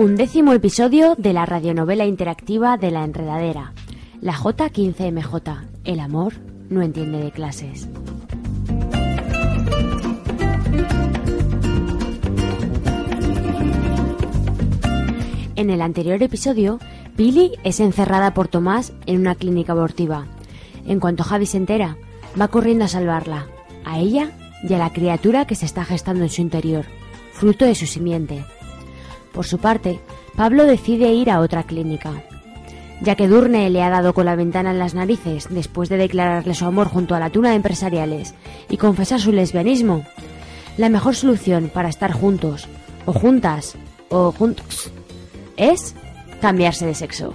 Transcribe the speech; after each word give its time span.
Undécimo 0.00 0.54
episodio 0.54 1.14
de 1.16 1.34
la 1.34 1.44
radionovela 1.44 2.06
interactiva 2.06 2.78
de 2.78 2.90
La 2.90 3.04
Enredadera. 3.04 3.74
La 4.22 4.32
J15MJ. 4.32 5.68
El 5.84 6.00
amor 6.00 6.32
no 6.70 6.80
entiende 6.80 7.18
de 7.18 7.30
clases. 7.30 7.86
En 15.54 15.68
el 15.68 15.82
anterior 15.82 16.22
episodio, 16.22 16.78
Billy 17.18 17.52
es 17.62 17.78
encerrada 17.78 18.32
por 18.32 18.48
Tomás 18.48 18.94
en 19.04 19.20
una 19.20 19.34
clínica 19.34 19.72
abortiva. 19.72 20.24
En 20.86 20.98
cuanto 20.98 21.24
Javi 21.24 21.44
se 21.44 21.58
entera, 21.58 21.98
va 22.40 22.48
corriendo 22.48 22.86
a 22.86 22.88
salvarla, 22.88 23.48
a 23.84 23.98
ella 23.98 24.30
y 24.66 24.72
a 24.72 24.78
la 24.78 24.94
criatura 24.94 25.44
que 25.44 25.56
se 25.56 25.66
está 25.66 25.84
gestando 25.84 26.22
en 26.22 26.30
su 26.30 26.40
interior, 26.40 26.86
fruto 27.34 27.66
de 27.66 27.74
su 27.74 27.84
simiente. 27.84 28.46
Por 29.32 29.46
su 29.46 29.58
parte, 29.58 30.00
Pablo 30.36 30.64
decide 30.64 31.12
ir 31.12 31.30
a 31.30 31.40
otra 31.40 31.62
clínica. 31.64 32.22
Ya 33.02 33.14
que 33.14 33.28
Durne 33.28 33.70
le 33.70 33.82
ha 33.82 33.90
dado 33.90 34.12
con 34.12 34.26
la 34.26 34.36
ventana 34.36 34.72
en 34.72 34.78
las 34.78 34.94
narices 34.94 35.46
después 35.48 35.88
de 35.88 35.96
declararle 35.96 36.54
su 36.54 36.66
amor 36.66 36.88
junto 36.88 37.14
a 37.14 37.20
la 37.20 37.30
tuna 37.30 37.50
de 37.50 37.56
empresariales 37.56 38.34
y 38.68 38.76
confesar 38.76 39.20
su 39.20 39.32
lesbianismo, 39.32 40.04
la 40.76 40.88
mejor 40.88 41.14
solución 41.14 41.70
para 41.72 41.88
estar 41.88 42.12
juntos, 42.12 42.68
o 43.06 43.12
juntas, 43.12 43.76
o 44.10 44.32
juntos, 44.32 44.92
es 45.56 45.94
cambiarse 46.40 46.86
de 46.86 46.94
sexo. 46.94 47.34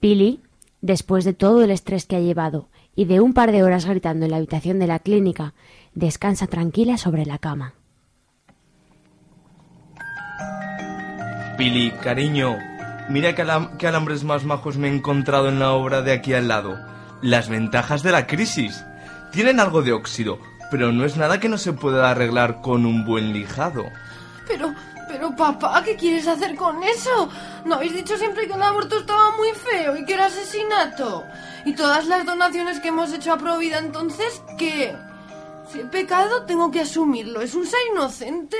Pili, 0.00 0.40
después 0.80 1.24
de 1.24 1.32
todo 1.32 1.62
el 1.62 1.70
estrés 1.70 2.06
que 2.06 2.16
ha 2.16 2.20
llevado 2.20 2.68
y 2.94 3.06
de 3.06 3.20
un 3.20 3.32
par 3.32 3.52
de 3.52 3.62
horas 3.62 3.86
gritando 3.86 4.24
en 4.24 4.32
la 4.32 4.38
habitación 4.38 4.78
de 4.78 4.86
la 4.86 4.98
clínica, 4.98 5.54
descansa 5.94 6.46
tranquila 6.46 6.98
sobre 6.98 7.24
la 7.24 7.38
cama. 7.38 7.74
Pili, 11.56 11.90
cariño, 12.02 12.58
mira 13.08 13.34
qué, 13.34 13.44
alam- 13.44 13.76
qué 13.76 13.86
alambres 13.86 14.24
más 14.24 14.44
majos 14.44 14.76
me 14.78 14.88
he 14.88 14.94
encontrado 14.94 15.48
en 15.48 15.58
la 15.58 15.72
obra 15.72 16.02
de 16.02 16.12
aquí 16.12 16.32
al 16.34 16.48
lado. 16.48 16.78
Las 17.20 17.48
ventajas 17.48 18.02
de 18.02 18.12
la 18.12 18.26
crisis. 18.26 18.84
Tienen 19.32 19.60
algo 19.60 19.82
de 19.82 19.92
óxido, 19.92 20.38
pero 20.70 20.92
no 20.92 21.04
es 21.04 21.16
nada 21.16 21.38
que 21.40 21.48
no 21.48 21.58
se 21.58 21.72
pueda 21.72 22.10
arreglar 22.10 22.60
con 22.60 22.84
un 22.86 23.04
buen 23.04 23.32
lijado. 23.32 23.84
Pero, 24.48 24.74
pero 25.08 25.34
papá, 25.36 25.82
¿qué 25.84 25.96
quieres 25.96 26.26
hacer 26.26 26.54
con 26.56 26.82
eso? 26.82 27.28
¿No 27.64 27.76
habéis 27.76 27.94
dicho 27.94 28.16
siempre 28.16 28.46
que 28.46 28.52
un 28.54 28.62
aborto 28.62 28.98
estaba 28.98 29.36
muy 29.36 29.48
feo 29.50 29.96
y 29.96 30.04
que 30.04 30.14
era 30.14 30.26
asesinato? 30.26 31.24
¿Y 31.64 31.74
todas 31.74 32.06
las 32.06 32.26
donaciones 32.26 32.80
que 32.80 32.88
hemos 32.88 33.12
hecho 33.12 33.32
a 33.32 33.38
Provida 33.38 33.78
entonces 33.78 34.42
qué? 34.58 34.94
Si 35.70 35.80
he 35.80 35.84
pecado, 35.84 36.42
tengo 36.44 36.70
que 36.70 36.80
asumirlo. 36.80 37.40
Es 37.40 37.54
un 37.54 37.64
ser 37.66 37.78
inocente. 37.92 38.56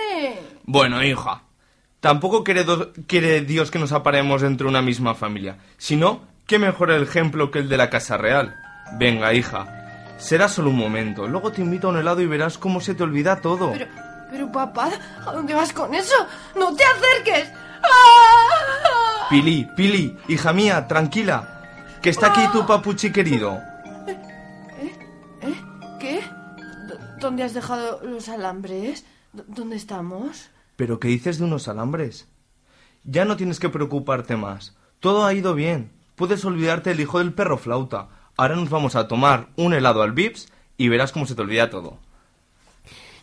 Bueno, 0.65 1.03
hija, 1.03 1.43
tampoco 2.03 2.43
quiere, 2.45 3.41
Dios 3.43 3.71
que 3.71 3.79
nos 3.79 3.93
aparemos 3.93 4.43
entre 4.43 4.67
una 4.67 4.83
misma 4.83 5.15
familia. 5.15 5.57
Si 5.79 5.97
no, 5.97 6.21
qué 6.47 6.59
mejor 6.59 6.91
ejemplo 6.91 7.51
que 7.53 7.61
el 7.61 7.69
de 7.71 7.77
la 7.79 7.89
Casa 7.89 8.17
Real. 8.19 8.55
Venga, 8.99 9.33
hija, 9.33 10.15
será 10.19 10.49
solo 10.49 10.71
un 10.71 10.77
momento. 10.77 11.27
Luego 11.29 11.53
te 11.53 11.63
invito 11.63 11.87
a 11.87 11.91
un 11.93 11.99
helado 11.99 12.21
y 12.21 12.27
verás 12.27 12.59
cómo 12.59 12.81
se 12.81 12.95
te 12.95 13.05
olvida 13.05 13.41
todo. 13.41 13.71
Pero, 13.73 13.87
pero 14.31 14.53
papá, 14.53 14.91
¿a 15.25 15.33
dónde 15.33 15.55
vas 15.55 15.73
con 15.73 15.95
eso? 15.95 16.15
¡No 16.57 16.75
te 16.75 16.83
acerques! 16.85 17.51
¡Ah! 17.85 19.29
Pili, 19.31 19.67
Pili, 19.77 20.15
hija 20.29 20.53
mía, 20.53 20.87
tranquila. 20.89 21.61
Que 22.03 22.11
está 22.11 22.27
aquí 22.27 22.41
tu 22.53 22.67
papuchi 22.67 23.13
querido. 23.13 23.61
¿Eh? 25.41 25.55
¿Qué? 26.01 26.17
D- 26.21 26.99
¿Dónde 27.21 27.45
has 27.45 27.55
dejado 27.55 28.01
los 28.03 28.29
alambres? 28.29 29.05
¿Dónde 29.33 29.77
estamos? 29.77 30.51
¿Pero 30.77 30.99
qué 30.99 31.09
dices 31.09 31.39
de 31.39 31.45
unos 31.45 31.69
alambres? 31.69 32.29
Ya 33.05 33.25
no 33.25 33.37
tienes 33.37 33.61
que 33.61 33.69
preocuparte 33.69 34.37
más. 34.37 34.77
Todo 35.01 35.25
ha 35.25 35.35
ido 35.35 35.55
bien. 35.55 35.91
Puedes 36.17 36.45
olvidarte 36.45 36.91
del 36.91 37.01
hijo 37.01 37.19
del 37.19 37.33
perro 37.33 37.59
flauta. 37.59 38.09
Ahora 38.37 38.57
nos 38.57 38.71
vamos 38.71 38.97
a 38.97 39.09
tomar 39.09 39.49
un 39.57 39.75
helado 39.75 40.03
al 40.03 40.13
Vips 40.13 40.49
y 40.77 40.89
verás 40.89 41.13
cómo 41.13 41.27
se 41.27 41.35
te 41.35 41.43
olvida 41.43 41.71
todo. 41.71 41.99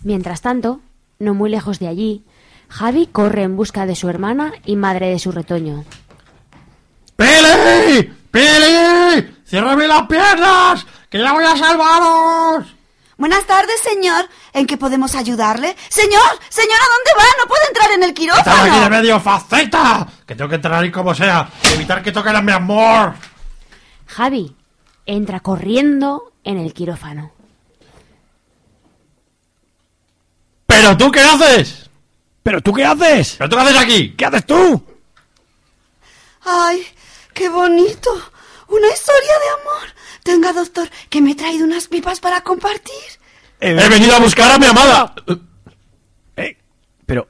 Mientras 0.04 0.42
tanto, 0.42 0.82
no 1.18 1.34
muy 1.34 1.50
lejos 1.50 1.80
de 1.80 1.88
allí, 1.88 2.24
Javi 2.70 3.08
corre 3.08 3.44
en 3.44 3.58
busca 3.58 3.86
de 3.86 3.96
su 3.96 4.10
hermana 4.10 4.54
y 4.66 4.76
madre 4.76 5.08
de 5.08 5.20
su 5.20 5.32
retoño. 5.32 5.84
¡Pili! 7.16 8.14
¡Pili! 8.32 9.36
¡Ciérrame 9.46 9.88
las 9.88 10.04
piernas! 10.08 10.86
¡Que 11.10 11.20
ya 11.20 11.34
voy 11.34 11.44
a 11.44 11.58
salvaros! 11.58 12.79
Buenas 13.20 13.46
tardes, 13.46 13.82
señor. 13.82 14.30
¿En 14.54 14.66
qué 14.66 14.78
podemos 14.78 15.14
ayudarle? 15.14 15.76
Señor, 15.90 16.22
señor, 16.48 16.78
¿a 16.78 16.96
dónde 16.96 17.12
va? 17.18 17.26
No 17.42 17.48
puede 17.50 17.66
entrar 17.68 17.92
en 17.92 18.04
el 18.04 18.10
¡Estás 18.12 18.24
aquí 18.24 18.40
de 18.48 18.64
quirófano. 18.72 18.90
medio 18.90 19.20
faceta! 19.20 20.08
Que 20.26 20.36
tengo 20.36 20.48
que 20.50 20.56
entrar 20.56 20.82
ahí 20.82 20.90
como 20.90 21.14
sea. 21.14 21.50
y 21.66 21.74
Evitar 21.74 22.02
que 22.02 22.14
toquen 22.14 22.38
a 22.38 22.42
mi 22.42 22.54
amor. 22.54 23.14
Javi 24.08 24.56
entra 25.06 25.42
corriendo 25.42 26.32
en 26.46 26.60
el 26.60 26.74
quirófano. 26.74 27.34
¿Pero 30.66 30.96
tú 30.96 31.12
qué 31.12 31.20
haces? 31.20 31.90
¿Pero 32.42 32.62
tú 32.62 32.72
qué 32.72 32.86
haces? 32.86 33.36
¿Pero 33.38 33.50
tú 33.50 33.56
qué 33.58 33.62
haces 33.64 33.78
aquí? 33.78 34.16
¿Qué 34.16 34.26
haces 34.28 34.46
tú? 34.46 34.82
Ay, 36.46 36.88
qué 37.34 37.50
bonito. 37.50 38.12
Una 38.70 38.88
historia 38.88 39.34
de 39.44 39.62
amor. 39.62 39.90
Tenga, 40.24 40.54
doctor, 40.54 40.90
que 41.10 41.22
me 41.22 41.32
he 41.32 41.36
traído 41.36 41.66
unas 41.66 41.88
pipas 41.88 42.20
para 42.20 42.42
compartir. 42.42 42.94
He 43.60 43.74
venido 43.74 44.16
a 44.16 44.20
buscar 44.20 44.52
a 44.52 44.58
mi 44.58 44.66
amada. 44.66 45.14
Eh, 46.38 46.58
pero, 47.06 47.28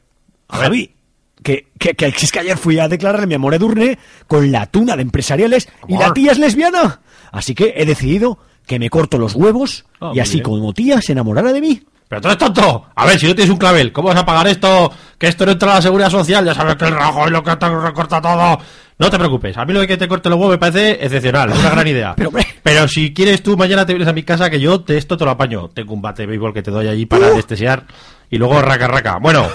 Javi, 0.49 0.95
que, 1.41 1.67
que, 1.79 1.93
que 1.95 2.05
es 2.07 2.31
que 2.31 2.39
ayer 2.39 2.57
fui 2.57 2.77
a 2.79 2.87
declararle 2.87 3.27
mi 3.27 3.33
amor 3.35 3.53
a 3.53 3.55
Edurne 3.57 3.97
con 4.27 4.51
la 4.51 4.65
tuna 4.67 4.95
de 4.95 5.01
empresariales 5.03 5.69
y 5.87 5.97
la 5.97 6.13
tía 6.13 6.31
es 6.33 6.39
lesbiana. 6.39 7.01
Así 7.31 7.55
que 7.55 7.73
he 7.77 7.85
decidido 7.85 8.39
que 8.65 8.79
me 8.79 8.89
corto 8.89 9.17
los 9.17 9.35
huevos 9.35 9.85
Ah, 10.01 10.11
y 10.13 10.19
así 10.19 10.33
bien. 10.35 10.43
como 10.43 10.73
tía 10.73 11.01
se 11.01 11.13
enamorará 11.13 11.51
de 11.53 11.61
mí. 11.61 11.81
Pero 12.07 12.21
tú 12.21 12.27
eres 12.27 12.37
tonto. 12.39 12.87
A 12.95 13.05
ver, 13.05 13.19
si 13.19 13.27
no 13.27 13.35
tienes 13.35 13.51
un 13.51 13.57
clavel, 13.59 13.91
¿cómo 13.91 14.07
vas 14.09 14.17
a 14.17 14.25
pagar 14.25 14.47
esto? 14.47 14.91
Que 15.17 15.27
esto 15.27 15.45
no 15.45 15.51
entra 15.51 15.71
a 15.71 15.75
la 15.75 15.81
seguridad 15.81 16.09
social. 16.09 16.43
Ya 16.43 16.55
sabes 16.55 16.75
que 16.75 16.85
el 16.85 16.93
Rajoy 16.95 17.29
lo 17.29 17.43
que 17.43 17.55
te 17.55 17.69
recorta 17.69 18.19
todo. 18.21 18.59
No 18.99 19.09
te 19.09 19.17
preocupes, 19.17 19.57
a 19.57 19.63
mí 19.63 19.71
lo 19.71 19.79
de 19.79 19.87
que 19.87 19.95
te 19.95 20.09
corte 20.09 20.27
los 20.29 20.37
huevos 20.37 20.51
me 20.55 20.57
parece 20.57 20.91
excepcional, 21.03 21.51
una 21.51 21.69
gran 21.69 21.87
idea. 21.87 22.15
Pero, 22.63 22.85
si 22.89 23.13
quieres 23.13 23.41
tú, 23.41 23.55
mañana 23.55 23.85
te 23.85 23.93
vienes 23.93 24.09
a 24.09 24.13
mi 24.13 24.23
casa 24.23 24.49
que 24.49 24.59
yo 24.59 24.81
te 24.81 24.97
esto 24.97 25.15
te 25.15 25.23
lo 25.23 25.31
apaño. 25.31 25.69
Tengo 25.69 25.93
un 25.93 26.01
bate 26.01 26.23
de 26.23 26.27
béisbol 26.27 26.53
que 26.53 26.61
te 26.61 26.69
doy 26.69 26.87
allí 26.89 27.05
para 27.05 27.27
anestesiar 27.27 27.85
y 28.29 28.37
luego 28.37 28.61
raca 28.61 28.87
raca. 28.89 29.17
Bueno, 29.21 29.47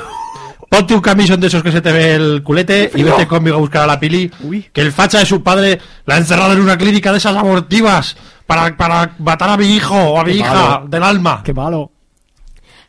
ponte 0.70 0.94
un 0.94 1.02
camisón 1.02 1.40
de 1.40 1.48
esos 1.48 1.62
que 1.62 1.70
se 1.72 1.82
te 1.82 1.92
ve 1.92 2.14
el 2.14 2.42
culete 2.42 2.90
y 2.94 3.02
vete 3.02 3.26
conmigo 3.28 3.56
a 3.56 3.60
buscar 3.60 3.82
a 3.82 3.86
la 3.86 4.00
Pili, 4.00 4.30
Uy. 4.44 4.66
que 4.72 4.80
el 4.80 4.92
facha 4.92 5.18
de 5.18 5.26
su 5.26 5.42
padre 5.42 5.78
la 6.06 6.14
ha 6.14 6.18
encerrado 6.18 6.54
en 6.54 6.60
una 6.60 6.78
clínica 6.78 7.12
de 7.12 7.18
esas 7.18 7.36
abortivas 7.36 8.16
para, 8.46 8.74
para 8.78 9.14
matar 9.18 9.50
a 9.50 9.56
mi 9.58 9.66
hijo 9.66 9.94
o 9.94 10.18
a 10.18 10.24
mi 10.24 10.32
Qué 10.32 10.38
hija 10.38 10.54
malo. 10.54 10.86
del 10.88 11.02
alma. 11.02 11.42
Qué 11.44 11.52
malo. 11.52 11.90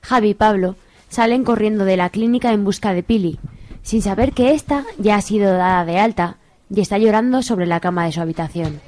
Javi 0.04 0.30
y 0.30 0.34
Pablo 0.36 0.78
salen 1.10 1.44
corriendo 1.44 1.84
de 1.84 1.98
la 1.98 2.10
clínica 2.10 2.54
en 2.54 2.64
busca 2.64 2.94
de 2.94 3.04
Pili, 3.04 3.40
sin 3.82 4.02
saber 4.02 4.32
que 4.32 4.54
ésta 4.54 4.86
ya 4.98 5.18
ha 5.18 5.22
sido 5.22 5.52
dada 5.52 5.84
de 5.84 6.00
alta 6.00 6.38
y 6.74 6.82
está 6.82 6.98
llorando 6.98 7.42
sobre 7.42 7.66
la 7.66 7.80
cama 7.80 8.06
de 8.06 8.12
su 8.12 8.22
habitación. 8.22 8.82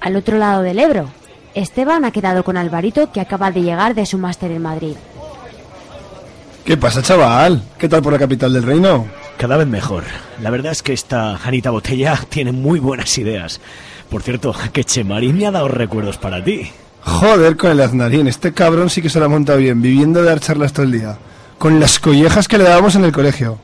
Al 0.00 0.16
otro 0.16 0.38
lado 0.38 0.62
del 0.62 0.78
Ebro, 0.78 1.08
Esteban 1.54 2.04
ha 2.04 2.10
quedado 2.10 2.44
con 2.44 2.56
Alvarito 2.56 3.12
que 3.12 3.20
acaba 3.20 3.50
de 3.50 3.62
llegar 3.62 3.94
de 3.94 4.06
su 4.06 4.18
máster 4.18 4.50
en 4.50 4.62
Madrid. 4.62 4.96
¿Qué 6.64 6.76
pasa, 6.76 7.02
chaval? 7.02 7.62
¿Qué 7.78 7.88
tal 7.88 8.02
por 8.02 8.12
la 8.12 8.18
capital 8.18 8.52
del 8.52 8.62
reino? 8.62 9.06
Cada 9.36 9.56
vez 9.56 9.66
mejor. 9.66 10.04
La 10.40 10.50
verdad 10.50 10.72
es 10.72 10.82
que 10.82 10.92
esta 10.92 11.36
Anita 11.36 11.70
Botella 11.70 12.18
tiene 12.28 12.52
muy 12.52 12.78
buenas 12.78 13.16
ideas. 13.18 13.60
Por 14.08 14.22
cierto, 14.22 14.54
que 14.72 14.84
Chemarín 14.84 15.38
me 15.38 15.46
ha 15.46 15.50
dado 15.50 15.68
recuerdos 15.68 16.18
para 16.18 16.42
ti. 16.44 16.70
Joder 17.02 17.56
con 17.56 17.70
el 17.70 17.80
aznarín, 17.80 18.26
este 18.26 18.52
cabrón 18.52 18.90
sí 18.90 19.00
que 19.00 19.08
se 19.08 19.20
la 19.20 19.28
monta 19.28 19.56
bien, 19.56 19.80
viviendo 19.80 20.20
de 20.20 20.26
dar 20.28 20.40
charlas 20.40 20.72
todo 20.72 20.84
el 20.84 20.92
día. 20.92 21.16
Con 21.58 21.80
las 21.80 21.98
collejas 21.98 22.46
que 22.46 22.58
le 22.58 22.64
dábamos 22.64 22.94
en 22.94 23.04
el 23.04 23.12
colegio. 23.12 23.58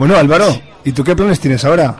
Bueno, 0.00 0.16
Álvaro, 0.16 0.46
¿y 0.82 0.92
tú 0.92 1.04
qué 1.04 1.14
planes 1.14 1.40
tienes 1.40 1.62
ahora? 1.62 1.94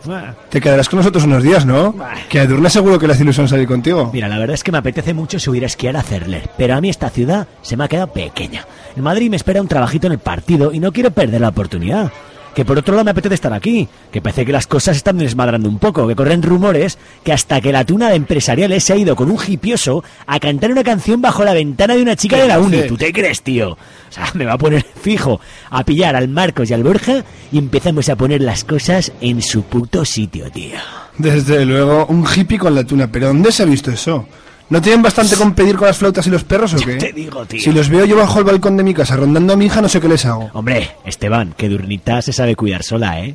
Te 0.49 0.59
quedarás 0.59 0.89
con 0.89 1.01
nosotros 1.01 1.25
unos 1.25 1.43
días, 1.43 1.67
¿no? 1.67 1.93
Bah. 1.93 2.15
Que 2.31 2.41
a 2.41 2.45
Edurne 2.45 2.71
seguro 2.71 2.99
que 2.99 3.07
le 3.07 3.13
hace 3.13 3.25
ilusión 3.25 3.47
salir 3.47 3.69
contigo. 3.69 4.09
Mira, 4.11 4.27
la 4.27 4.39
verdad 4.39 4.55
es 4.55 4.65
que 4.65 4.73
me 4.73 4.79
apetece 4.79 5.13
mucho 5.13 5.39
subir 5.39 5.65
a 5.65 5.67
esquiar 5.67 5.99
a 5.99 6.03
Cerler, 6.03 6.49
pero 6.57 6.75
a 6.75 6.81
mí 6.81 6.89
esta 6.89 7.11
ciudad 7.11 7.47
se 7.61 7.77
me 7.77 7.85
ha 7.85 7.89
quedado 7.89 8.11
pequeña. 8.11 8.65
En 8.97 9.03
Madrid 9.03 9.29
me 9.29 9.37
espera 9.37 9.61
un 9.61 9.69
trabajito 9.69 10.07
en 10.07 10.15
el 10.15 10.19
partido 10.19 10.73
y 10.73 10.81
no 10.81 10.93
quiero 10.93 11.11
perder 11.11 11.43
la 11.43 11.51
oportunidad. 11.51 12.11
Que 12.55 12.65
por 12.65 12.79
otro 12.79 12.95
lado 12.95 13.05
me 13.05 13.13
apetece 13.13 13.35
estar 13.35 13.53
aquí, 13.53 13.89
que 14.11 14.21
parece 14.21 14.45
que 14.45 14.53
las 14.53 14.67
cosas 14.67 14.97
están 14.97 15.19
desmadrando 15.19 15.69
un 15.69 15.79
poco, 15.79 16.07
que 16.09 16.17
corren 16.17 16.43
rumores 16.43 16.99
que 17.23 17.33
hasta 17.33 17.61
que 17.61 17.73
la 17.73 17.85
tuna 17.85 18.09
de 18.09 18.17
empresariales 18.17 18.83
se 18.85 18.93
ha 18.93 18.97
ido 18.97 19.15
con 19.15 19.31
un 19.31 19.39
hipioso 19.47 20.03
a 20.27 20.41
cantar 20.41 20.73
una 20.73 20.83
canción 20.83 21.23
bajo 21.23 21.45
la 21.45 21.55
ventana 21.55 21.95
de 21.95 22.03
una 22.03 22.17
chica 22.17 22.37
de 22.39 22.49
la 22.49 22.59
uni. 22.59 22.83
¿Tú 22.89 22.97
te 22.97 23.13
crees, 23.13 23.43
tío? 23.43 23.73
O 23.73 24.13
sea, 24.13 24.31
me 24.35 24.45
va 24.45 24.55
a 24.55 24.59
poner 24.59 24.85
fijo 25.01 25.41
a 25.71 25.85
pillar 25.85 26.17
al 26.17 26.29
Marcos 26.29 26.71
y 26.71 26.75
al 26.75 26.83
Borja 26.83 27.25
y 27.53 27.59
empezamos 27.59 28.09
a 28.09 28.17
poner 28.17 28.41
las 28.41 28.65
cosas 28.65 29.13
en 29.21 29.43
su 29.43 29.63
puto 29.63 30.05
sitio, 30.05 30.51
tío. 30.51 30.77
Desde 31.19 31.65
luego, 31.65 32.07
un 32.07 32.27
hippie 32.27 32.59
con 32.59 32.75
la 32.75 32.85
tuna. 32.85 33.11
¿Pero 33.13 33.29
dónde 33.29 33.53
se 33.53 33.63
ha 33.63 33.67
visto 33.67 33.91
eso? 33.91 34.27
¿No 34.71 34.81
tienen 34.81 35.03
bastante 35.03 35.37
con 35.37 35.53
pedir 35.53 35.77
con 35.77 35.89
las 35.89 35.99
flautas 35.99 36.27
y 36.29 36.31
los 36.31 36.45
perros 36.45 36.75
o 36.75 36.77
qué? 36.77 36.95
te 36.95 37.13
digo, 37.13 37.45
tío. 37.45 37.61
Si 37.61 37.73
los 37.73 37.89
veo 37.89 38.05
yo 38.05 38.17
bajo 38.17 38.39
el 38.39 38.45
balcón 38.45 38.77
de 38.77 38.85
mi 38.85 38.95
casa 38.95 39.17
rondando 39.17 39.53
a 39.53 39.57
mi 39.57 39.67
hija, 39.67 39.83
no 39.83 39.89
sé 39.89 40.01
qué 40.01 40.09
les 40.09 40.25
hago. 40.25 40.49
Hombre, 40.53 40.93
Esteban, 41.05 41.55
que 41.57 41.69
Durnita 41.69 42.23
se 42.23 42.33
sabe 42.33 42.55
cuidar 42.55 42.85
sola, 42.85 43.21
¿eh? 43.21 43.35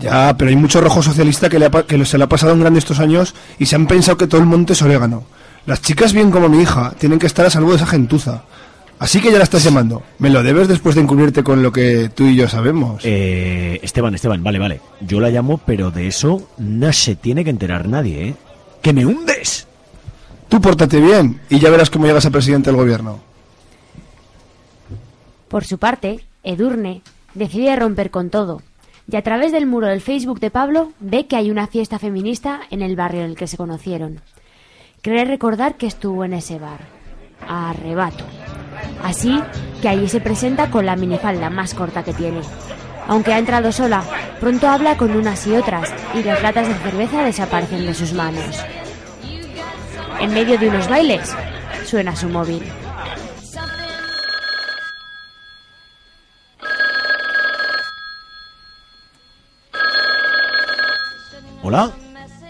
Ya, 0.00 0.36
pero 0.36 0.50
hay 0.50 0.56
mucho 0.56 0.80
rojo 0.80 1.00
socialista 1.00 1.48
que, 1.48 1.60
le 1.60 1.66
ha 1.66 1.70
que 1.70 2.04
se 2.04 2.18
le 2.18 2.24
ha 2.24 2.28
pasado 2.28 2.52
en 2.52 2.60
grande 2.60 2.80
estos 2.80 2.98
años 2.98 3.36
y 3.60 3.66
se 3.66 3.76
han 3.76 3.86
pensado 3.86 4.18
que 4.18 4.26
todo 4.26 4.40
el 4.40 4.48
monte 4.48 4.72
es 4.72 4.82
orégano. 4.82 5.22
Las 5.66 5.80
chicas, 5.80 6.12
bien 6.12 6.32
como 6.32 6.48
mi 6.48 6.60
hija, 6.60 6.92
tienen 6.98 7.20
que 7.20 7.28
estar 7.28 7.46
a 7.46 7.50
salvo 7.50 7.70
de 7.70 7.76
esa 7.76 7.86
gentuza. 7.86 8.42
Así 8.98 9.20
que 9.20 9.30
ya 9.30 9.38
la 9.38 9.44
estás 9.44 9.62
llamando. 9.62 10.02
Me 10.18 10.30
lo 10.30 10.42
debes 10.42 10.66
después 10.66 10.96
de 10.96 11.02
encubrirte 11.02 11.44
con 11.44 11.62
lo 11.62 11.70
que 11.70 12.10
tú 12.12 12.26
y 12.26 12.34
yo 12.34 12.48
sabemos. 12.48 13.00
Eh, 13.04 13.78
Esteban, 13.82 14.14
Esteban, 14.14 14.42
vale, 14.42 14.58
vale. 14.58 14.80
Yo 15.00 15.20
la 15.20 15.30
llamo, 15.30 15.58
pero 15.64 15.92
de 15.92 16.08
eso 16.08 16.48
no 16.58 16.92
se 16.92 17.14
tiene 17.14 17.44
que 17.44 17.50
enterar 17.50 17.88
nadie, 17.88 18.28
¿eh? 18.28 18.34
¡Que 18.82 18.92
me 18.92 19.06
hundes! 19.06 19.68
Tú 20.48 20.60
pórtate 20.60 21.00
bien 21.00 21.40
y 21.48 21.58
ya 21.58 21.70
verás 21.70 21.90
cómo 21.90 22.06
llegas 22.06 22.26
a 22.26 22.30
presidente 22.30 22.70
del 22.70 22.76
gobierno. 22.76 23.20
Por 25.48 25.64
su 25.64 25.78
parte, 25.78 26.24
Edurne 26.42 27.02
decide 27.34 27.76
romper 27.76 28.10
con 28.10 28.30
todo 28.30 28.62
y 29.10 29.16
a 29.16 29.22
través 29.22 29.52
del 29.52 29.66
muro 29.66 29.86
del 29.86 30.00
Facebook 30.00 30.40
de 30.40 30.50
Pablo 30.50 30.92
ve 31.00 31.26
que 31.26 31.36
hay 31.36 31.50
una 31.50 31.66
fiesta 31.66 31.98
feminista 31.98 32.60
en 32.70 32.82
el 32.82 32.96
barrio 32.96 33.20
en 33.20 33.30
el 33.30 33.36
que 33.36 33.46
se 33.46 33.56
conocieron. 33.56 34.20
Cree 35.02 35.24
recordar 35.24 35.76
que 35.76 35.86
estuvo 35.86 36.24
en 36.24 36.32
ese 36.32 36.58
bar. 36.58 36.80
Arrebato. 37.46 38.24
Así 39.02 39.38
que 39.82 39.88
allí 39.88 40.08
se 40.08 40.20
presenta 40.20 40.70
con 40.70 40.86
la 40.86 40.96
minifalda 40.96 41.50
más 41.50 41.74
corta 41.74 42.02
que 42.02 42.14
tiene. 42.14 42.40
Aunque 43.06 43.34
ha 43.34 43.38
entrado 43.38 43.70
sola, 43.70 44.02
pronto 44.40 44.66
habla 44.66 44.96
con 44.96 45.14
unas 45.14 45.46
y 45.46 45.54
otras 45.54 45.92
y 46.14 46.22
las 46.22 46.42
latas 46.42 46.68
de 46.68 46.74
cerveza 46.74 47.22
desaparecen 47.22 47.84
de 47.84 47.92
sus 47.92 48.14
manos. 48.14 48.64
En 50.24 50.32
medio 50.32 50.56
de 50.56 50.70
unos 50.70 50.88
bailes, 50.88 51.36
suena 51.84 52.16
su 52.16 52.30
móvil. 52.30 52.64
¿Hola? 61.62 61.92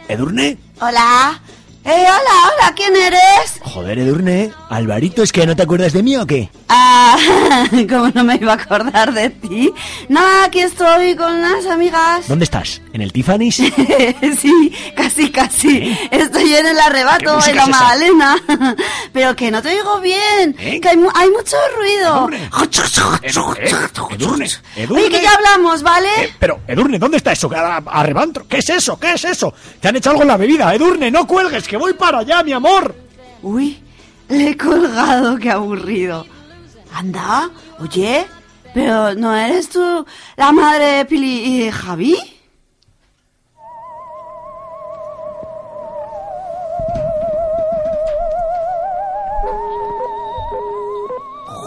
¿Edurne? 0.07 0.57
Hola. 0.81 1.41
Eh, 1.85 1.91
hola, 1.91 2.53
hola, 2.53 2.73
¿quién 2.77 2.95
eres? 2.95 3.61
Joder, 3.75 3.99
Edurne. 3.99 4.53
Alvarito, 4.69 5.25
¿es 5.25 5.33
que 5.33 5.45
no 5.49 5.57
te 5.57 5.63
acuerdas 5.65 5.93
de 5.93 6.05
mí 6.05 6.17
o 6.17 6.25
qué? 6.25 6.49
Ah, 6.69 7.17
¿cómo 7.91 8.09
no 8.15 8.23
me 8.23 8.37
iba 8.37 8.53
a 8.53 8.55
acordar 8.55 9.13
de 9.13 9.31
ti? 9.31 9.73
Nada, 10.09 10.45
aquí 10.45 10.61
estoy 10.61 11.17
con 11.17 11.35
unas 11.35 11.67
amigas. 11.67 12.29
¿Dónde 12.29 12.45
estás? 12.45 12.81
¿En 12.93 13.03
el 13.03 13.13
Tiffany's? 13.13 13.57
sí, 14.41 14.73
casi, 14.95 15.29
casi. 15.31 15.97
Estoy 16.13 16.55
en 16.55 16.67
el 16.69 16.77
¿Qué 16.77 16.83
arrebato, 16.83 17.39
en 17.49 17.57
la 17.57 17.63
es? 17.65 17.69
Magdalena. 17.69 18.37
Pero 19.13 19.35
que 19.35 19.51
no 19.51 19.61
te 19.61 19.71
oigo 19.71 20.01
bien, 20.01 20.55
¿Eh? 20.57 20.79
que 20.81 20.91
hay, 20.91 20.97
mu- 20.97 21.11
hay 21.13 21.31
mucho 21.31 21.57
ruido. 21.77 22.29
Edurne, 22.31 22.49
Edurne, 23.23 24.47
Edurne. 24.77 25.01
Oye, 25.03 25.11
que 25.11 25.21
ya 25.23 25.33
hablamos, 25.35 25.83
¿vale? 25.83 26.09
Eh, 26.23 26.33
pero, 26.39 26.61
Edurne, 26.69 27.01
¿dónde 27.01 27.17
está 27.17 27.33
eso? 27.33 27.51
A- 27.53 27.83
Arrebantro. 27.87 28.47
¿Qué 28.47 28.59
es 28.59 28.71
eso? 28.71 28.97
¿Qué 29.01 29.15
es 29.15 29.25
eso? 29.25 29.53
Te 29.81 29.89
han 29.89 29.97
hecho 29.97 30.11
algo 30.11 30.23
en 30.23 30.29
la 30.29 30.37
bebida. 30.37 30.73
Edurne, 30.73 31.11
no 31.11 31.27
cuelgues, 31.27 31.67
que 31.67 31.77
voy 31.77 31.95
para 31.95 32.19
allá, 32.21 32.45
mi 32.45 32.53
amor. 32.53 33.04
Uy, 33.45 33.79
le 34.31 34.49
he 34.51 34.57
colgado, 34.57 35.37
qué 35.37 35.51
aburrido. 35.51 36.25
Anda, 36.95 37.51
oye, 37.79 38.25
pero 38.73 39.15
¿no 39.15 39.37
eres 39.37 39.69
tú 39.69 40.07
la 40.37 40.51
madre 40.51 40.85
de 40.85 41.05
Pili 41.05 41.67
y 41.67 41.71
Javi? 41.71 42.17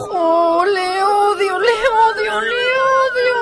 ¡Oh, 0.09 0.65
le 0.65 1.03
odio, 1.03 1.59
le 1.59 1.77
odio, 2.07 2.41
le 2.41 2.65
odio! 2.97 3.37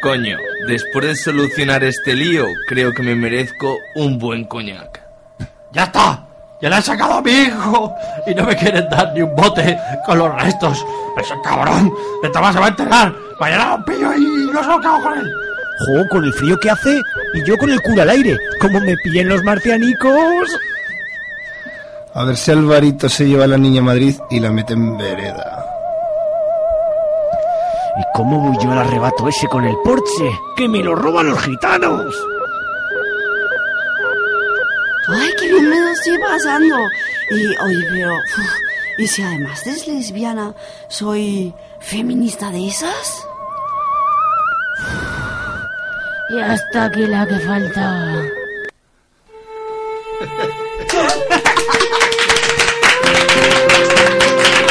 Coño, 0.00 0.38
después 0.68 1.06
de 1.06 1.16
solucionar 1.16 1.82
este 1.82 2.14
lío, 2.14 2.46
creo 2.68 2.92
que 2.92 3.02
me 3.02 3.16
merezco 3.16 3.78
un 3.96 4.20
buen 4.20 4.44
coñac. 4.44 5.02
¡Ya 5.72 5.82
está! 5.82 6.27
¡Ya 6.60 6.68
le 6.68 6.76
han 6.76 6.82
sacado 6.82 7.14
a 7.14 7.22
mi 7.22 7.30
hijo! 7.30 7.94
Y 8.26 8.34
no 8.34 8.44
me 8.44 8.56
quieren 8.56 8.88
dar 8.88 9.12
ni 9.14 9.22
un 9.22 9.34
bote 9.36 9.78
con 10.04 10.18
los 10.18 10.42
restos. 10.42 10.84
¡Ese 11.16 11.34
cabrón! 11.44 11.92
¡De 12.22 12.28
Tomás 12.30 12.54
se 12.54 12.60
va 12.60 12.66
a 12.66 12.70
enterar! 12.70 13.14
¡Mañana 13.38 13.76
lo 13.76 13.84
pillo 13.84 14.12
y 14.14 14.50
no 14.52 14.62
se 14.62 14.68
lo 14.68 14.80
cago 14.80 15.02
con 15.02 15.18
él! 15.18 15.32
Jo, 15.78 16.08
con 16.10 16.24
el 16.24 16.32
frío 16.32 16.58
que 16.58 16.70
hace 16.70 17.00
y 17.34 17.44
yo 17.44 17.56
con 17.58 17.70
el 17.70 17.80
culo 17.82 18.02
al 18.02 18.10
aire. 18.10 18.36
¿Cómo 18.60 18.80
me 18.80 18.96
pillen 18.96 19.28
los 19.28 19.42
marcianicos? 19.44 20.58
A 22.14 22.24
ver 22.24 22.36
si 22.36 22.50
Alvarito 22.50 23.08
se 23.08 23.28
lleva 23.28 23.44
a 23.44 23.48
la 23.48 23.58
niña 23.58 23.80
a 23.80 23.84
Madrid 23.84 24.16
y 24.28 24.40
la 24.40 24.50
mete 24.50 24.72
en 24.72 24.98
vereda. 24.98 25.64
¿Y 28.00 28.02
cómo 28.16 28.40
voy 28.40 28.56
yo 28.60 28.72
al 28.72 28.78
arrebato 28.78 29.28
ese 29.28 29.46
con 29.46 29.64
el 29.64 29.76
Porsche? 29.84 30.30
¡Que 30.56 30.66
me 30.68 30.82
lo 30.82 30.96
roban 30.96 31.28
los 31.28 31.40
gitanos! 31.40 32.12
pasando? 36.20 36.76
Y 37.30 37.56
oye, 37.56 37.86
pero... 37.90 38.16
¿Y 38.98 39.06
si 39.06 39.22
además 39.22 39.64
de 39.64 39.72
lesbiana, 39.92 40.54
soy 40.88 41.54
feminista 41.80 42.50
de 42.50 42.66
esas? 42.66 43.24
Y 46.30 46.40
hasta 46.40 46.86
aquí 46.86 47.06
la 47.06 47.26
que 47.26 47.38
faltaba. 47.38 48.24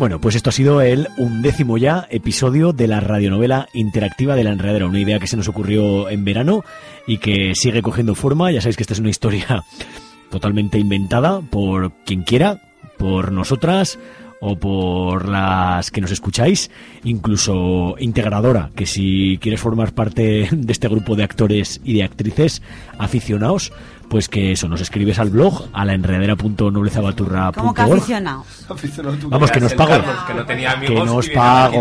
Bueno, 0.00 0.18
pues 0.18 0.34
esto 0.34 0.48
ha 0.48 0.52
sido 0.54 0.80
el 0.80 1.08
undécimo 1.18 1.76
ya 1.76 2.06
episodio 2.08 2.72
de 2.72 2.86
la 2.86 3.00
radionovela 3.00 3.68
interactiva 3.74 4.34
de 4.34 4.44
la 4.44 4.52
enredadera, 4.52 4.86
una 4.86 4.98
idea 4.98 5.18
que 5.18 5.26
se 5.26 5.36
nos 5.36 5.46
ocurrió 5.46 6.08
en 6.08 6.24
verano 6.24 6.64
y 7.06 7.18
que 7.18 7.52
sigue 7.54 7.82
cogiendo 7.82 8.14
forma. 8.14 8.50
Ya 8.50 8.62
sabéis 8.62 8.78
que 8.78 8.82
esta 8.82 8.94
es 8.94 9.00
una 9.00 9.10
historia 9.10 9.62
totalmente 10.30 10.78
inventada 10.78 11.42
por 11.42 11.92
quien 12.06 12.22
quiera, 12.22 12.62
por 12.96 13.30
nosotras 13.30 13.98
o 14.40 14.56
por 14.56 15.28
las 15.28 15.90
que 15.90 16.00
nos 16.00 16.10
escucháis, 16.10 16.70
incluso 17.04 17.94
integradora, 17.98 18.70
que 18.74 18.86
si 18.86 19.38
quieres 19.40 19.60
formar 19.60 19.92
parte 19.92 20.48
de 20.50 20.72
este 20.72 20.88
grupo 20.88 21.14
de 21.14 21.24
actores 21.24 21.80
y 21.84 21.94
de 21.94 22.02
actrices 22.02 22.62
aficionados, 22.98 23.72
pues 24.08 24.28
que 24.28 24.52
eso, 24.52 24.66
nos 24.66 24.80
escribes 24.80 25.20
al 25.20 25.30
blog 25.30 25.68
a 25.72 25.84
la 25.84 25.94
enredadera.noblezabaturra.org 25.94 27.54
¿Cómo 27.54 27.74
que 27.74 27.82
aficionado? 27.82 28.44
Vamos, 29.28 29.50
que 29.52 29.60
nos 29.60 29.74
pago. 29.74 29.90
Carlos, 29.90 30.24
que 30.26 30.34
no 30.34 30.46
tenía 30.46 30.72
amigos 30.72 30.98
Que 30.98 31.04
nos 31.04 31.28
pago. 31.28 31.72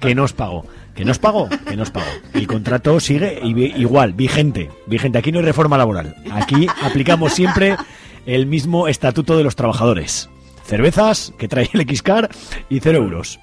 Que 0.00 0.14
nos 0.14 0.32
pago. 0.32 0.66
Que 0.94 1.04
nos 1.04 1.18
pago. 1.18 1.48
Que 1.66 1.76
nos 1.76 1.90
pago. 1.90 2.06
El 2.32 2.46
contrato 2.46 2.98
sigue 2.98 3.40
igual, 3.44 4.14
vigente. 4.14 4.70
Vigente. 4.86 5.18
Aquí 5.18 5.32
no 5.32 5.38
hay 5.40 5.44
reforma 5.44 5.76
laboral. 5.76 6.16
Aquí 6.32 6.66
aplicamos 6.82 7.34
siempre 7.34 7.76
el 8.24 8.46
mismo 8.46 8.88
estatuto 8.88 9.36
de 9.36 9.44
los 9.44 9.54
trabajadores. 9.54 10.30
Cervezas 10.70 11.34
que 11.36 11.48
trae 11.48 11.68
el 11.72 11.84
Xcar 11.84 12.30
y 12.68 12.78
cero 12.78 12.98
euros. 12.98 13.40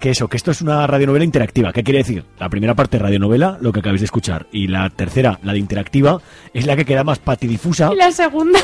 Que 0.00 0.10
eso, 0.10 0.26
que 0.26 0.36
esto 0.36 0.50
es 0.50 0.60
una 0.60 0.88
radionovela 0.88 1.24
interactiva. 1.24 1.72
¿Qué 1.72 1.84
quiere 1.84 1.98
decir? 1.98 2.24
La 2.40 2.48
primera 2.48 2.74
parte 2.74 2.98
radionovela, 2.98 3.58
lo 3.60 3.72
que 3.72 3.78
acabáis 3.78 4.00
de 4.00 4.06
escuchar. 4.06 4.48
Y 4.50 4.66
la 4.66 4.90
tercera, 4.90 5.38
la 5.44 5.52
de 5.52 5.60
interactiva, 5.60 6.20
es 6.52 6.66
la 6.66 6.74
que 6.74 6.84
queda 6.84 7.04
más 7.04 7.20
patidifusa. 7.20 7.90
Y 7.92 7.96
la 7.96 8.10
segunda. 8.10 8.58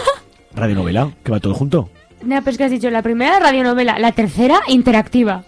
Radionovela, 0.56 1.12
que 1.22 1.30
va 1.30 1.38
todo 1.38 1.54
junto. 1.54 1.88
No, 2.24 2.42
pues 2.42 2.58
que 2.58 2.64
has 2.64 2.72
dicho, 2.72 2.90
la 2.90 3.02
primera 3.02 3.38
radionovela, 3.38 3.96
la 4.00 4.10
tercera 4.10 4.60
interactiva. 4.66 5.44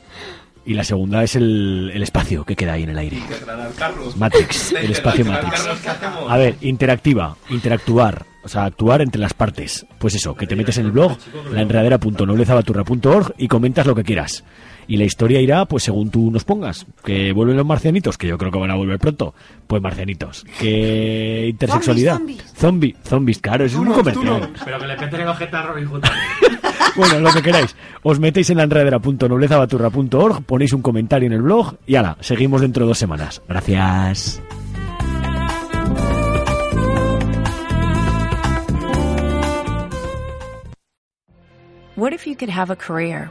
Y 0.67 0.75
la 0.75 0.83
segunda 0.85 1.23
es 1.23 1.37
el, 1.37 1.91
el 1.95 2.03
espacio 2.03 2.45
que 2.45 2.57
queda 2.57 2.73
ahí 2.73 2.83
en 2.83 2.91
el 2.91 2.99
aire. 2.99 3.23
Matrix, 4.17 4.73
el 4.73 4.91
espacio 4.91 5.25
Matrix. 5.25 5.65
A 6.29 6.37
ver, 6.37 6.57
interactiva, 6.61 7.37
interactuar, 7.51 8.27
o 8.43 8.49
sea, 8.49 8.65
actuar 8.65 9.01
entre 9.01 9.21
las 9.21 9.33
partes. 9.33 9.87
Pues 9.99 10.17
eso, 10.17 10.35
que 10.35 10.47
te 10.47 10.57
metes 10.57 10.79
en 10.79 10.87
el 10.87 10.93
blog, 10.93 11.17
laenredadera.noblezabaturra.org 11.53 13.35
y 13.39 13.47
comentas 13.49 13.87
lo 13.87 13.95
que 13.95 14.03
quieras. 14.03 14.43
Y 14.89 14.97
la 14.97 15.05
historia 15.05 15.41
irá, 15.41 15.65
pues 15.65 15.83
según 15.83 16.11
tú 16.11 16.31
nos 16.31 16.45
pongas. 16.45 16.87
Que 17.05 17.33
vuelven 17.33 17.57
los 17.57 17.67
marcianitos, 17.67 18.17
que 18.17 18.29
yo 18.29 18.39
creo 18.39 18.53
que 18.53 18.59
van 18.59 18.71
a 18.71 18.77
volver 18.77 18.99
pronto. 18.99 19.35
Pues 19.67 19.83
marcianitos. 19.83 20.45
Que 20.61 21.49
intersexualidad. 21.51 22.19
Zombies, 22.19 22.45
Zombie, 22.55 22.97
zombies, 23.05 23.39
claro, 23.41 23.65
eso 23.65 23.83
es 23.83 23.89
un 23.89 23.93
comercial. 23.93 24.51
Pero 24.65 24.79
que 24.79 24.87
le 24.87 24.97
peten 24.97 25.21
en 25.21 25.29
ojeta 25.29 25.61
a 25.61 25.67
Robin 25.67 25.87
Hood. 25.87 26.05
Bueno, 26.97 27.21
lo 27.21 27.31
que 27.31 27.43
queráis. 27.43 27.77
Os 28.03 28.19
metéis 28.19 28.49
en 28.49 28.57
la 28.57 28.63
enredadera.noblezabaturra.org, 28.63 30.45
ponéis 30.45 30.73
un 30.73 30.81
comentario 30.81 31.27
en 31.27 31.35
el 31.35 31.43
blog 31.43 31.77
y 31.87 31.97
ala, 31.97 32.17
seguimos 32.21 32.63
dentro 32.63 32.85
de 32.85 32.89
dos 32.89 32.99
semanas. 32.99 33.43
Gracias. 33.47 34.41
What 41.97 42.13
if 42.13 42.27
you 42.27 42.35
could 42.35 42.51
have 42.51 42.71
a 42.71 42.77
career 42.77 43.31